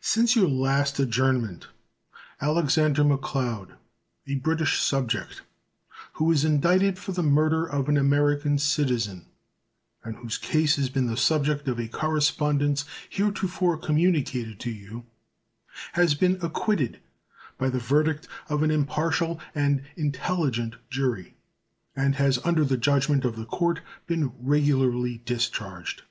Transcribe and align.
Since 0.00 0.34
your 0.34 0.48
last 0.48 0.98
adjournment 0.98 1.66
Alexander 2.40 3.04
McLeod, 3.04 3.76
a 4.26 4.36
British 4.36 4.80
subject 4.80 5.42
who 6.14 6.24
was 6.24 6.42
indicted 6.42 6.98
for 6.98 7.12
the 7.12 7.22
murder 7.22 7.66
of 7.68 7.86
an 7.90 7.98
American 7.98 8.56
citizen, 8.58 9.26
and 10.02 10.16
whose 10.16 10.38
case 10.38 10.76
has 10.76 10.88
been 10.88 11.04
the 11.06 11.18
subject 11.18 11.68
of 11.68 11.78
a 11.78 11.86
correspondence 11.86 12.86
heretofore 13.10 13.76
communicated 13.76 14.58
to 14.60 14.70
you, 14.70 15.04
has 15.92 16.14
been 16.14 16.38
acquitted 16.40 17.00
by 17.58 17.68
the 17.68 17.78
verdict 17.78 18.26
of 18.48 18.62
an 18.62 18.70
impartial 18.70 19.38
and 19.54 19.82
intelligent 19.98 20.76
jury, 20.88 21.34
and 21.94 22.14
has 22.14 22.38
under 22.42 22.64
the 22.64 22.78
judgment 22.78 23.26
of 23.26 23.36
the 23.36 23.44
court 23.44 23.82
been 24.06 24.32
regularly 24.40 25.18
discharged. 25.26 26.04